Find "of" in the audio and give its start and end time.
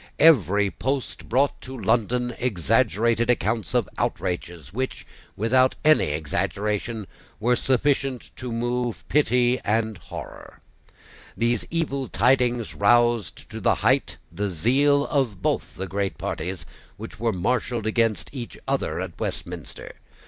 3.75-3.87, 15.05-15.39